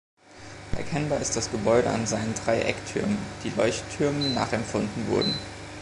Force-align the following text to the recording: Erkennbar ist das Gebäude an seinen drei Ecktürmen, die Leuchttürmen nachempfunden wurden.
Erkennbar 0.75 1.19
ist 1.21 1.35
das 1.35 1.51
Gebäude 1.51 1.91
an 1.91 2.07
seinen 2.07 2.33
drei 2.33 2.61
Ecktürmen, 2.61 3.19
die 3.43 3.51
Leuchttürmen 3.51 4.33
nachempfunden 4.33 5.07
wurden. 5.09 5.35